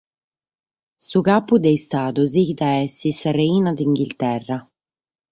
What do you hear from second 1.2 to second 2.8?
capu de istadu sighit a